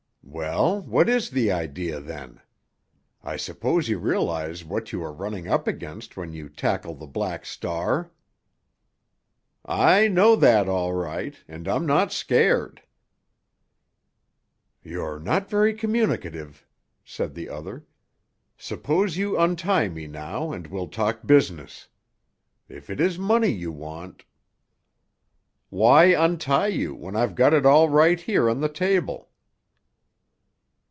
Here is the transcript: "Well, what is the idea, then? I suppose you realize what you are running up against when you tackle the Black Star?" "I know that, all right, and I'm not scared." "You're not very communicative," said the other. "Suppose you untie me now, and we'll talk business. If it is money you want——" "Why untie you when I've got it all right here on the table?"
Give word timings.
"Well, 0.23 0.81
what 0.83 1.09
is 1.09 1.29
the 1.31 1.51
idea, 1.51 1.99
then? 1.99 2.39
I 3.21 3.35
suppose 3.35 3.89
you 3.89 3.97
realize 3.99 4.63
what 4.63 4.93
you 4.93 5.03
are 5.03 5.11
running 5.11 5.47
up 5.49 5.67
against 5.67 6.15
when 6.15 6.31
you 6.31 6.47
tackle 6.47 6.95
the 6.95 7.05
Black 7.07 7.45
Star?" 7.45 8.11
"I 9.65 10.07
know 10.07 10.37
that, 10.37 10.69
all 10.69 10.93
right, 10.93 11.35
and 11.49 11.67
I'm 11.67 11.85
not 11.85 12.13
scared." 12.13 12.81
"You're 14.83 15.19
not 15.19 15.49
very 15.49 15.73
communicative," 15.73 16.65
said 17.03 17.33
the 17.35 17.49
other. 17.49 17.85
"Suppose 18.57 19.17
you 19.17 19.37
untie 19.37 19.89
me 19.89 20.07
now, 20.07 20.53
and 20.53 20.65
we'll 20.67 20.87
talk 20.87 21.27
business. 21.27 21.89
If 22.69 22.89
it 22.89 23.01
is 23.01 23.19
money 23.19 23.49
you 23.51 23.71
want——" 23.73 24.23
"Why 25.69 26.05
untie 26.05 26.67
you 26.67 26.95
when 26.95 27.17
I've 27.17 27.35
got 27.35 27.53
it 27.53 27.65
all 27.65 27.89
right 27.89 28.19
here 28.19 28.49
on 28.49 28.61
the 28.61 28.69
table?" 28.69 29.27